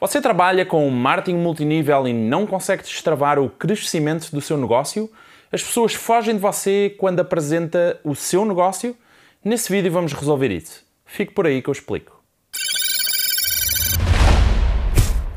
[0.00, 5.10] Você trabalha com marketing multinível e não consegue destravar o crescimento do seu negócio?
[5.52, 8.96] As pessoas fogem de você quando apresenta o seu negócio?
[9.44, 10.82] Nesse vídeo vamos resolver isso.
[11.04, 12.18] Fique por aí que eu explico.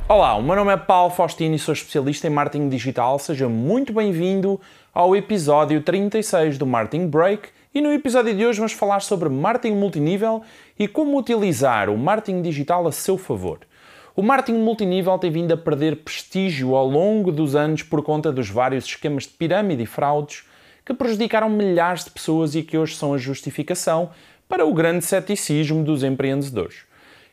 [0.08, 3.20] Olá, o meu nome é Paulo Faustino e sou especialista em marketing digital.
[3.20, 4.62] Seja muito bem-vindo
[4.94, 7.50] ao episódio 36 do Marketing Break.
[7.76, 10.42] E no episódio de hoje vamos falar sobre marketing multinível
[10.80, 13.60] e como utilizar o marketing digital a seu favor.
[14.16, 18.48] O marketing multinível tem vindo a perder prestígio ao longo dos anos por conta dos
[18.48, 20.44] vários esquemas de pirâmide e fraudes
[20.86, 24.12] que prejudicaram milhares de pessoas e que hoje são a justificação
[24.48, 26.84] para o grande ceticismo dos empreendedores.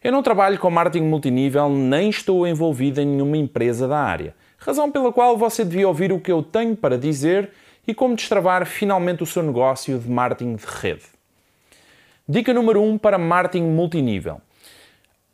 [0.02, 4.90] Eu não trabalho com marketing multinível nem estou envolvido em nenhuma empresa da área, razão
[4.90, 7.50] pela qual você devia ouvir o que eu tenho para dizer
[7.86, 11.04] e como destravar finalmente o seu negócio de marketing de rede.
[12.26, 14.40] Dica número 1 um para marketing multinível.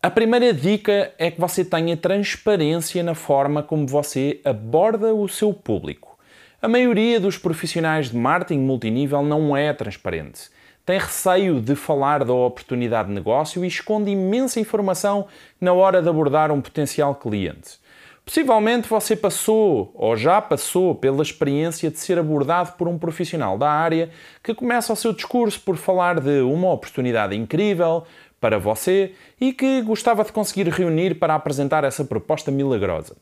[0.02, 5.52] A primeira dica é que você tenha transparência na forma como você aborda o seu
[5.52, 6.16] público.
[6.60, 10.50] A maioria dos profissionais de marketing multinível não é transparente.
[10.84, 15.26] Tem receio de falar da oportunidade de negócio e esconde imensa informação
[15.60, 17.78] na hora de abordar um potencial cliente.
[18.26, 23.70] Possivelmente você passou ou já passou pela experiência de ser abordado por um profissional da
[23.70, 24.10] área
[24.42, 28.02] que começa o seu discurso por falar de uma oportunidade incrível,
[28.40, 33.16] para você e que gostava de conseguir reunir para apresentar essa proposta milagrosa.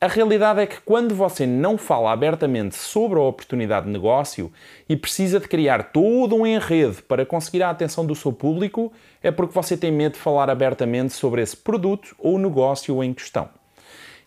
[0.00, 4.52] A realidade é que quando você não fala abertamente sobre a oportunidade de negócio
[4.86, 9.30] e precisa de criar todo um enredo para conseguir a atenção do seu público, é
[9.30, 13.48] porque você tem medo de falar abertamente sobre esse produto ou negócio em questão.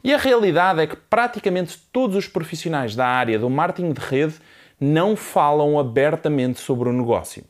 [0.04, 4.36] E a realidade é que praticamente todos os profissionais da área do marketing de rede
[4.80, 7.44] não falam abertamente sobre o negócio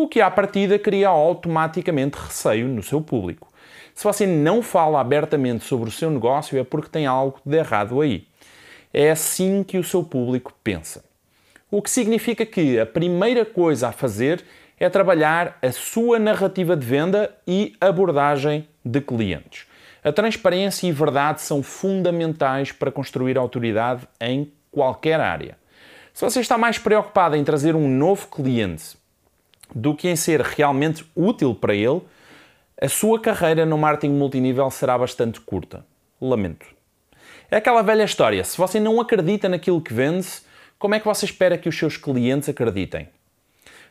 [0.00, 3.48] o que à partida cria automaticamente receio no seu público.
[3.92, 8.00] Se você não fala abertamente sobre o seu negócio é porque tem algo de errado
[8.00, 8.24] aí.
[8.94, 11.04] É assim que o seu público pensa.
[11.68, 14.44] O que significa que a primeira coisa a fazer
[14.78, 19.66] é trabalhar a sua narrativa de venda e abordagem de clientes.
[20.04, 25.58] A transparência e verdade são fundamentais para construir autoridade em qualquer área.
[26.14, 28.96] Se você está mais preocupado em trazer um novo cliente
[29.74, 32.02] do que em ser realmente útil para ele,
[32.80, 35.84] a sua carreira no marketing multinível será bastante curta.
[36.20, 36.66] Lamento.
[37.50, 40.28] É aquela velha história: se você não acredita naquilo que vende,
[40.78, 43.08] como é que você espera que os seus clientes acreditem?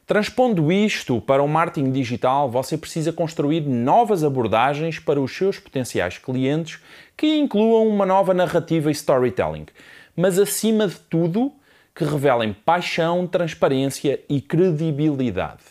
[0.06, 6.18] Transpondo isto para o marketing digital, você precisa construir novas abordagens para os seus potenciais
[6.18, 6.80] clientes
[7.18, 9.66] que incluam uma nova narrativa e storytelling,
[10.16, 11.52] mas acima de tudo,
[11.98, 15.64] que revelem paixão, transparência e credibilidade.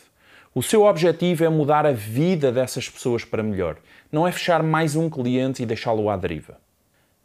[0.53, 3.77] O seu objetivo é mudar a vida dessas pessoas para melhor,
[4.11, 6.57] não é fechar mais um cliente e deixá-lo à deriva.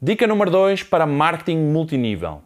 [0.00, 2.42] Dica número 2 para marketing multinível.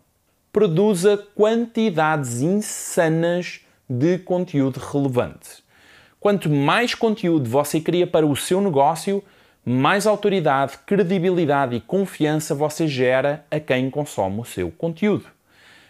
[0.51, 5.63] Produza quantidades insanas de conteúdo relevante.
[6.19, 9.23] Quanto mais conteúdo você cria para o seu negócio,
[9.63, 15.36] mais autoridade, credibilidade e confiança você gera a quem consome o seu conteúdo.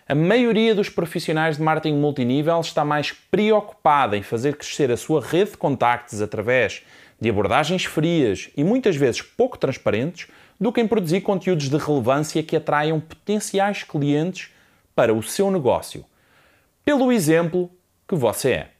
[0.08, 5.20] A maioria dos profissionais de marketing multinível está mais preocupada em fazer crescer a sua
[5.20, 6.84] rede de contactos através
[7.20, 10.28] de abordagens frias e muitas vezes pouco transparentes
[10.60, 14.50] do que em produzir conteúdos de relevância que atraiam potenciais clientes
[14.94, 16.04] para o seu negócio,
[16.84, 17.68] pelo exemplo
[18.06, 18.70] que você é.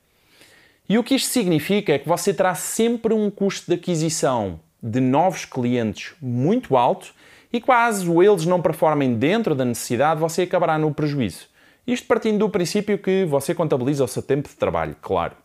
[0.88, 5.00] E o que isto significa é que você terá sempre um custo de aquisição de
[5.00, 7.12] novos clientes muito alto
[7.52, 11.48] e caso eles não performem dentro da necessidade, você acabará no prejuízo.
[11.86, 15.36] Isto partindo do princípio que você contabiliza o seu tempo de trabalho, claro.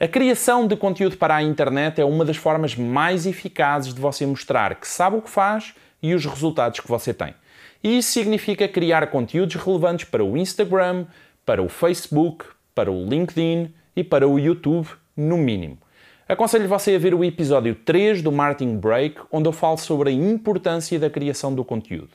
[0.00, 4.26] A criação de conteúdo para a internet é uma das formas mais eficazes de você
[4.26, 7.34] mostrar que sabe o que faz e os resultados que você tem.
[7.82, 11.06] E isso significa criar conteúdos relevantes para o Instagram,
[11.46, 15.78] para o Facebook, para o LinkedIn e para o YouTube, no mínimo.
[16.26, 20.12] Aconselho você a ver o episódio 3 do Marketing Break, onde eu falo sobre a
[20.12, 22.12] importância da criação do conteúdo.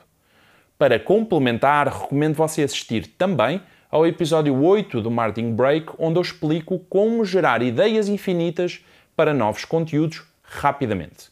[0.80, 3.62] Para complementar, recomendo você assistir também
[3.92, 8.84] ao episódio 8 do Marketing Break, onde eu explico como gerar ideias infinitas
[9.16, 11.30] para novos conteúdos rapidamente.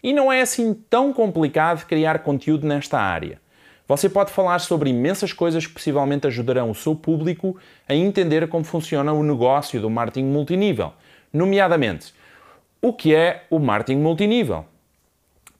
[0.00, 3.40] E não é assim tão complicado criar conteúdo nesta área.
[3.88, 7.56] Você pode falar sobre imensas coisas que possivelmente ajudarão o seu público
[7.88, 10.92] a entender como funciona o negócio do marketing multinível
[11.34, 12.14] nomeadamente
[12.80, 14.64] o que é o marketing multinível.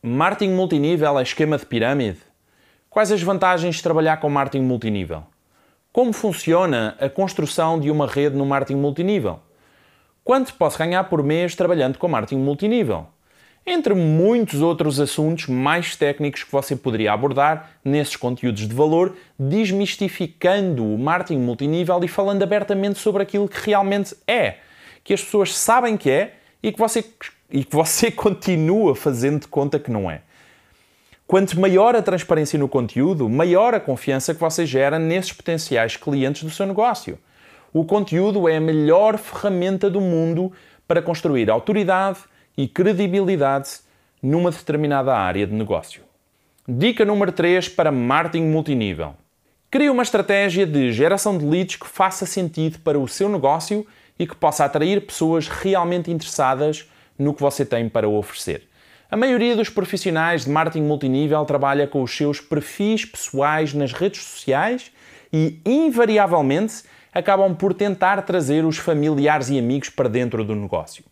[0.01, 2.19] Marketing multinível é esquema de pirâmide?
[2.89, 5.25] Quais as vantagens de trabalhar com marketing multinível?
[5.93, 9.41] Como funciona a construção de uma rede no marketing multinível?
[10.23, 13.09] Quanto posso ganhar por mês trabalhando com marketing multinível?
[13.67, 20.85] entre muitos outros assuntos mais técnicos que você poderia abordar nesses conteúdos de valor, desmistificando
[20.85, 24.57] o marketing multinível e falando abertamente sobre aquilo que realmente é,
[25.05, 27.05] que as pessoas sabem que é e que você,
[27.51, 30.23] e que você continua fazendo de conta que não é.
[31.27, 36.43] Quanto maior a transparência no conteúdo, maior a confiança que você gera nesses potenciais clientes
[36.43, 37.19] do seu negócio.
[37.73, 40.53] O conteúdo é a melhor ferramenta do mundo
[40.87, 42.19] para construir autoridade
[42.57, 43.81] e credibilidade
[44.23, 46.03] numa determinada área de negócio.
[46.69, 49.15] Dica número 3 para marketing multinível.
[49.71, 53.87] Crie uma estratégia de geração de leads que faça sentido para o seu negócio
[54.19, 58.69] e que possa atrair pessoas realmente interessadas no que você tem para oferecer.
[59.11, 64.23] A maioria dos profissionais de marketing multinível trabalha com os seus perfis pessoais nas redes
[64.23, 64.91] sociais
[65.33, 66.83] e, invariavelmente,
[67.13, 71.05] acabam por tentar trazer os familiares e amigos para dentro do negócio.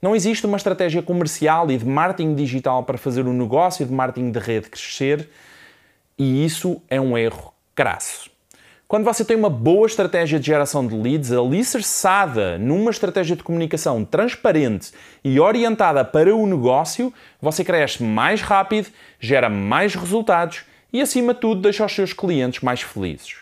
[0.00, 4.30] Não existe uma estratégia comercial e de marketing digital para fazer o negócio de marketing
[4.30, 5.28] de rede crescer
[6.18, 8.30] e isso é um erro crasso.
[8.88, 14.04] Quando você tem uma boa estratégia de geração de leads alicerçada numa estratégia de comunicação
[14.04, 14.92] transparente
[15.24, 17.12] e orientada para o negócio,
[17.42, 18.86] você cresce mais rápido,
[19.18, 20.62] gera mais resultados
[20.92, 23.38] e, acima de tudo, deixa os seus clientes mais felizes.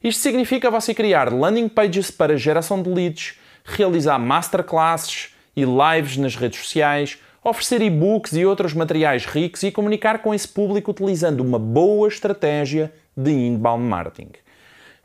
[0.00, 6.36] Isto significa você criar landing pages para geração de leads, realizar masterclasses e lives nas
[6.36, 11.58] redes sociais, oferecer e-books e outros materiais ricos e comunicar com esse público utilizando uma
[11.58, 14.43] boa estratégia de inbound marketing.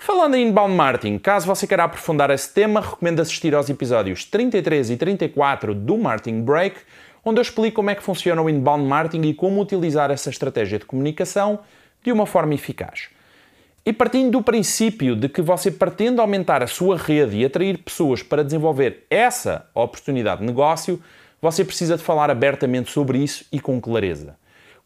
[0.01, 4.91] Falando em inbound marketing, caso você queira aprofundar esse tema, recomendo assistir aos episódios 33
[4.91, 6.77] e 34 do Marketing Break,
[7.23, 10.79] onde eu explico como é que funciona o inbound marketing e como utilizar essa estratégia
[10.79, 11.59] de comunicação
[12.01, 13.09] de uma forma eficaz.
[13.85, 18.23] E partindo do princípio de que você pretende aumentar a sua rede e atrair pessoas
[18.23, 21.03] para desenvolver essa oportunidade de negócio,
[21.41, 24.37] você precisa de falar abertamente sobre isso e com clareza.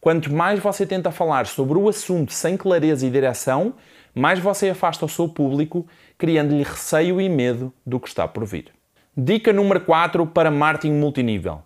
[0.01, 3.75] Quanto mais você tenta falar sobre o assunto sem clareza e direção,
[4.13, 5.87] mais você afasta o seu público,
[6.17, 8.71] criando-lhe receio e medo do que está por vir.
[9.15, 11.61] Dica número 4 para marketing multinível.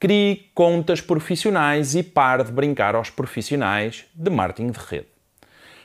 [0.00, 5.06] Crie contas profissionais e pare de brincar aos profissionais de marketing de rede.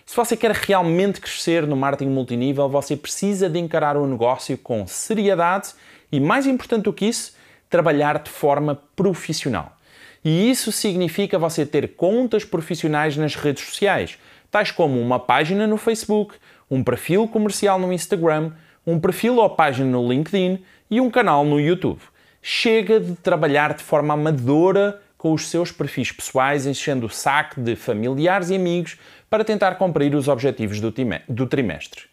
[0.05, 4.85] Se você quer realmente crescer no marketing multinível, você precisa de encarar o negócio com
[4.85, 5.69] seriedade
[6.11, 7.33] e, mais importante do que isso,
[7.69, 9.77] trabalhar de forma profissional.
[10.23, 14.17] E isso significa você ter contas profissionais nas redes sociais,
[14.53, 16.35] tais como uma página no Facebook,
[16.69, 18.51] um perfil comercial no Instagram,
[18.85, 21.99] um perfil ou página no LinkedIn e um canal no YouTube.
[22.39, 27.75] Chega de trabalhar de forma amadora com os seus perfis pessoais, enchendo o saco de
[27.75, 32.03] familiares e amigos para tentar cumprir os objetivos do trimestre.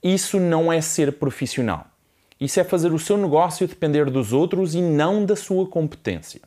[0.00, 1.86] Isso não é ser profissional.
[2.40, 6.40] Isso é fazer o seu negócio depender dos outros e não da sua competência.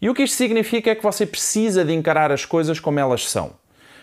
[0.00, 3.28] E o que isto significa é que você precisa de encarar as coisas como elas
[3.28, 3.60] são.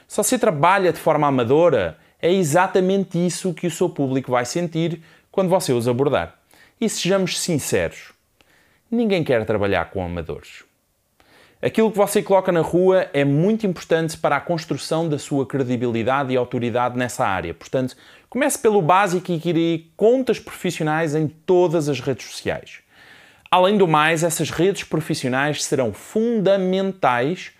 [0.10, 5.04] Se você trabalha de forma amadora, é exatamente isso que o seu público vai sentir
[5.32, 6.34] quando você os abordar.
[6.82, 8.12] E sejamos sinceros,
[8.90, 10.64] ninguém quer trabalhar com amadores.
[11.62, 16.34] Aquilo que você coloca na rua é muito importante para a construção da sua credibilidade
[16.34, 17.54] e autoridade nessa área.
[17.54, 17.96] Portanto,
[18.28, 22.80] comece pelo básico e crie contas profissionais em todas as redes sociais.
[23.52, 27.52] Além do mais, essas redes profissionais serão fundamentais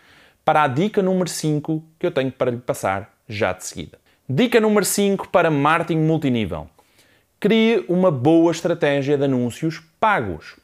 [0.50, 4.00] para a dica número 5 que eu tenho para lhe passar já de seguida.
[4.28, 6.68] Dica número 5 para marketing multinível.
[7.40, 10.56] Crie uma boa estratégia de anúncios pagos.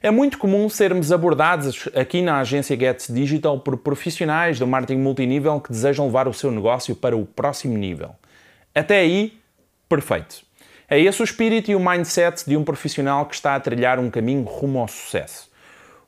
[0.00, 5.60] É muito comum sermos abordados aqui na agência Gets Digital por profissionais do marketing multinível
[5.60, 8.16] que desejam levar o seu negócio para o próximo nível.
[8.74, 9.38] Até aí,
[9.86, 10.46] perfeito.
[10.88, 14.08] É esse o espírito e o mindset de um profissional que está a trilhar um
[14.08, 15.54] caminho rumo ao sucesso.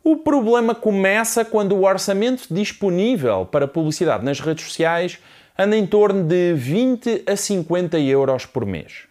[0.03, 5.19] O problema começa quando o orçamento disponível para publicidade nas redes sociais
[5.59, 9.05] anda em torno de 20 a 50 euros por mês.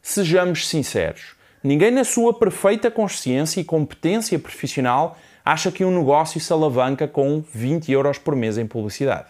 [0.00, 6.52] Sejamos sinceros, ninguém na sua perfeita consciência e competência profissional acha que um negócio se
[6.52, 9.28] alavanca com 20 euros por mês em publicidade.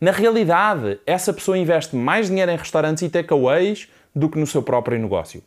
[0.00, 4.62] Na realidade, essa pessoa investe mais dinheiro em restaurantes e takeaways do que no seu
[4.62, 5.42] próprio negócio.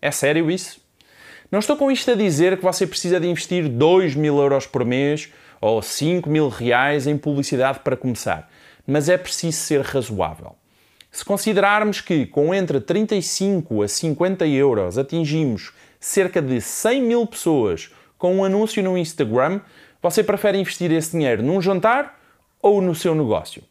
[0.00, 0.81] É sério isso?
[1.52, 4.86] Não estou com isto a dizer que você precisa de investir 2 mil euros por
[4.86, 5.30] mês
[5.60, 8.50] ou 5 mil reais em publicidade para começar,
[8.86, 10.56] mas é preciso ser razoável.
[11.10, 17.90] Se considerarmos que com entre 35 a 50 euros atingimos cerca de 100 mil pessoas
[18.16, 19.60] com um anúncio no Instagram,
[20.00, 22.18] você prefere investir esse dinheiro num jantar
[22.62, 23.62] ou no seu negócio?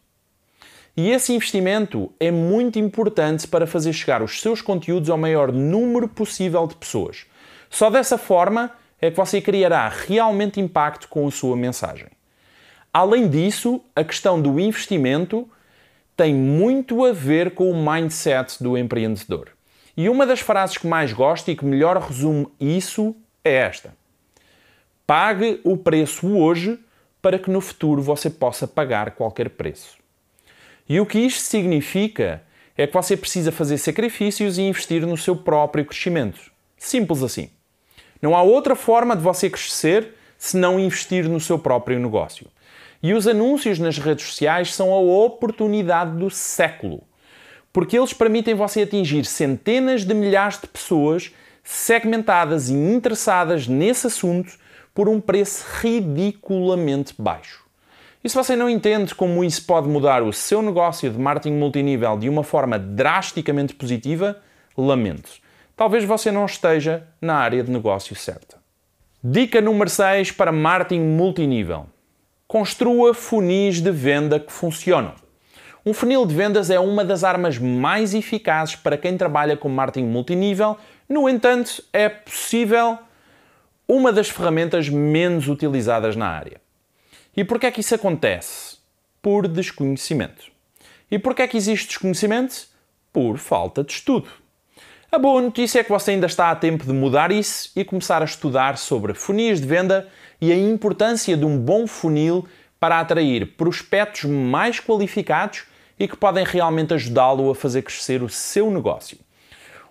[0.95, 6.07] E esse investimento é muito importante para fazer chegar os seus conteúdos ao maior número
[6.07, 7.25] possível de pessoas.
[7.71, 8.69] Só dessa forma
[9.01, 12.09] é que você criará realmente impacto com a sua mensagem.
[12.93, 15.49] Além disso, a questão do investimento
[16.15, 19.47] tem muito a ver com o mindset do empreendedor.
[19.95, 23.95] E uma das frases que mais gosto e que melhor resume isso é esta:
[25.07, 26.77] Pague o preço hoje
[27.21, 29.97] para que no futuro você possa pagar qualquer preço.
[30.89, 32.43] E o que isto significa
[32.77, 36.51] é que você precisa fazer sacrifícios e investir no seu próprio crescimento.
[36.77, 37.49] Simples assim.
[38.21, 42.47] Não há outra forma de você crescer se não investir no seu próprio negócio.
[43.01, 47.01] E os anúncios nas redes sociais são a oportunidade do século,
[47.73, 51.31] porque eles permitem você atingir centenas de milhares de pessoas
[51.63, 54.53] segmentadas e interessadas nesse assunto
[54.93, 57.63] por um preço ridiculamente baixo.
[58.23, 62.17] E se você não entende como isso pode mudar o seu negócio de marketing multinível
[62.17, 64.39] de uma forma drasticamente positiva,
[64.77, 65.31] lamento.
[65.81, 68.59] Talvez você não esteja na área de negócio certa.
[69.23, 71.87] Dica número 6 para marketing multinível.
[72.47, 75.15] Construa funis de venda que funcionam.
[75.83, 80.05] Um funil de vendas é uma das armas mais eficazes para quem trabalha com marketing
[80.05, 80.77] multinível,
[81.09, 82.99] no entanto, é possível
[83.87, 86.61] uma das ferramentas menos utilizadas na área.
[87.35, 88.77] E porquê é que isso acontece?
[89.19, 90.43] Por desconhecimento.
[91.09, 92.67] E porquê é que existe desconhecimento?
[93.11, 94.29] Por falta de estudo.
[95.13, 98.21] A boa notícia é que você ainda está a tempo de mudar isso e começar
[98.21, 100.07] a estudar sobre funis de venda
[100.39, 102.47] e a importância de um bom funil
[102.79, 105.65] para atrair prospectos mais qualificados
[105.99, 109.17] e que podem realmente ajudá-lo a fazer crescer o seu negócio.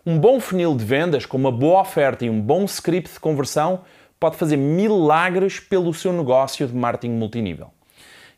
[0.06, 3.82] Um bom funil de vendas, com uma boa oferta e um bom script de conversão,
[4.18, 7.70] pode fazer milagres pelo seu negócio de marketing multinível.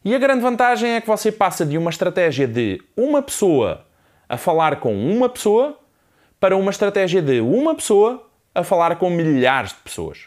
[0.04, 3.86] E a grande vantagem é que você passa de uma estratégia de uma pessoa
[4.28, 5.78] a falar com uma pessoa
[6.42, 10.24] para uma estratégia de uma pessoa a falar com milhares de pessoas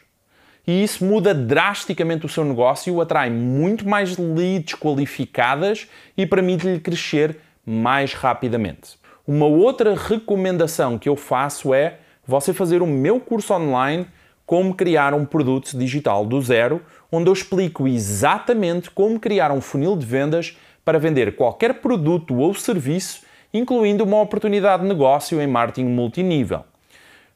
[0.66, 7.38] e isso muda drasticamente o seu negócio, atrai muito mais leads qualificadas e permite-lhe crescer
[7.66, 8.98] mais rapidamente.
[9.28, 14.08] Uma outra recomendação que eu faço é você fazer o meu curso online
[14.46, 16.82] Como criar um produto digital do zero,
[17.12, 22.54] onde eu explico exatamente como criar um funil de vendas para vender qualquer produto ou
[22.54, 23.24] serviço,
[23.58, 26.64] incluindo uma oportunidade de negócio em marketing multinível.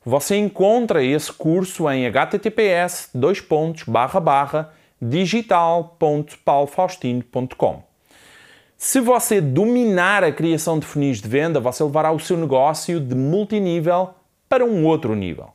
[0.06, 3.12] Você encontra esse curso em https
[5.02, 7.84] digital.paulfaustino.com.
[8.78, 13.14] Se você dominar a criação de funis de venda, você levará o seu negócio de
[13.14, 14.12] multinível
[14.48, 15.50] para um outro nível.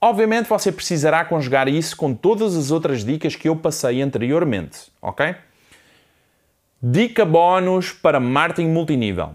[0.00, 5.34] Obviamente você precisará conjugar isso com todas as outras dicas que eu passei anteriormente, ok?
[6.82, 9.30] Dica bónus para marketing multinível.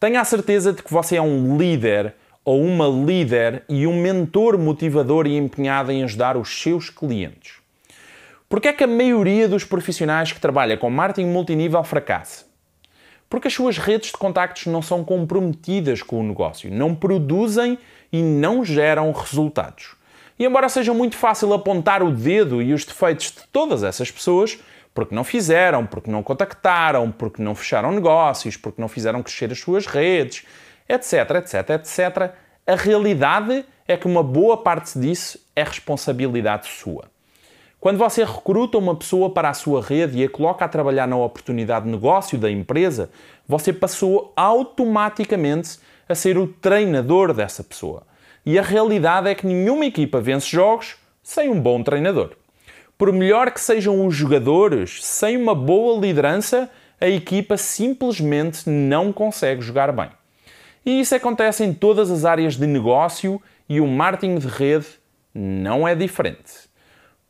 [0.00, 4.56] Tenha a certeza de que você é um líder ou uma líder e um mentor
[4.56, 7.56] motivador e empenhado em ajudar os seus clientes.
[8.48, 12.46] Porque é que a maioria dos profissionais que trabalha com marketing multinível fracassa?
[13.28, 17.78] Porque as suas redes de contactos não são comprometidas com o negócio, não produzem
[18.10, 19.96] e não geram resultados.
[20.38, 24.58] E embora seja muito fácil apontar o dedo e os defeitos de todas essas pessoas,
[24.94, 29.58] porque não fizeram, porque não contactaram, porque não fecharam negócios, porque não fizeram crescer as
[29.58, 30.44] suas redes,
[30.88, 32.34] etc, etc, etc.
[32.66, 37.04] A realidade é que uma boa parte disso é responsabilidade sua.
[37.80, 41.16] Quando você recruta uma pessoa para a sua rede e a coloca a trabalhar na
[41.16, 43.10] oportunidade de negócio da empresa,
[43.48, 48.02] você passou automaticamente a ser o treinador dessa pessoa.
[48.44, 52.32] E a realidade é que nenhuma equipa vence jogos sem um bom treinador.
[53.00, 56.68] Por melhor que sejam os jogadores, sem uma boa liderança,
[57.00, 60.10] a equipa simplesmente não consegue jogar bem.
[60.84, 64.86] E isso acontece em todas as áreas de negócio e o marketing de rede
[65.34, 66.68] não é diferente.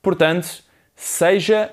[0.02, 0.64] Portanto,
[0.96, 1.72] seja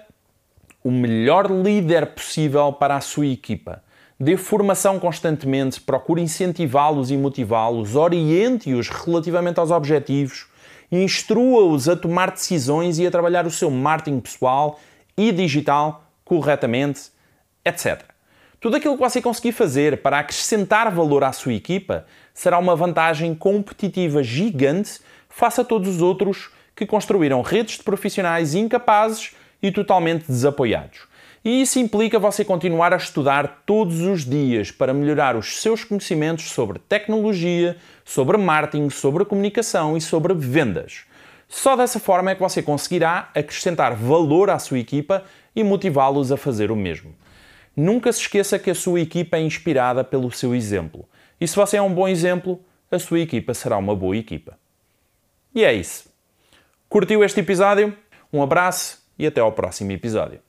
[0.83, 3.81] o melhor líder possível para a sua equipa.
[4.19, 10.45] Dê formação constantemente, procure incentivá-los e motivá-los, oriente-os relativamente aos objetivos,
[10.91, 14.79] instrua-os a tomar decisões e a trabalhar o seu marketing pessoal
[15.17, 17.11] e digital corretamente,
[17.65, 18.03] etc.
[18.59, 23.35] Tudo aquilo que você conseguir fazer para acrescentar valor à sua equipa será uma vantagem
[23.35, 30.27] competitiva gigante face a todos os outros que construíram redes de profissionais incapazes e totalmente
[30.27, 31.06] desapoiados.
[31.43, 36.49] E isso implica você continuar a estudar todos os dias para melhorar os seus conhecimentos
[36.49, 41.05] sobre tecnologia, sobre marketing, sobre comunicação e sobre vendas.
[41.47, 45.23] Só dessa forma é que você conseguirá acrescentar valor à sua equipa
[45.55, 47.15] e motivá-los a fazer o mesmo.
[47.75, 51.07] Nunca se esqueça que a sua equipa é inspirada pelo seu exemplo.
[51.39, 52.59] E se você é um bom exemplo,
[52.91, 54.57] a sua equipa será uma boa equipa.
[55.53, 56.09] E é isso.
[56.89, 57.95] Curtiu este episódio?
[58.33, 60.46] Um abraço e até ao próximo episódio.